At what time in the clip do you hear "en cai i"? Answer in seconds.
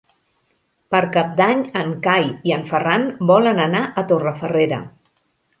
1.83-2.55